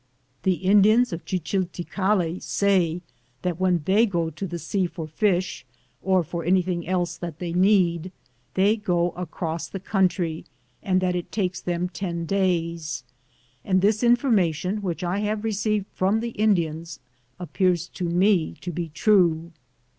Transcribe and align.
The 0.41 0.55
Indians 0.55 1.13
of 1.13 1.25
Chichilticale 1.25 2.41
say 2.41 3.03
that 3.43 3.59
when 3.59 3.83
they 3.85 4.07
go 4.07 4.31
to 4.31 4.47
the 4.47 4.57
sea 4.57 4.87
for 4.87 5.05
fish, 5.07 5.63
or 6.01 6.23
for 6.23 6.43
anything 6.43 6.87
else 6.87 7.15
that 7.17 7.37
they 7.37 7.53
need, 7.53 8.11
they 8.55 8.77
go 8.77 9.11
across 9.11 9.67
the 9.67 9.79
country, 9.79 10.43
and 10.81 11.01
that 11.01 11.15
it 11.15 11.31
takes 11.31 11.61
them 11.61 11.87
ten 11.87 12.25
days; 12.25 13.03
and 13.63 13.79
this 13.81 14.01
information 14.01 14.77
which 14.81 15.03
I 15.03 15.19
have 15.19 15.43
received 15.43 15.85
from 15.93 16.19
the 16.19 16.29
Indians 16.29 16.97
appears 17.39 17.87
to 17.89 18.03
me 18.05 18.55
to 18.61 18.71
be 18.71 18.89
true. 18.95 19.51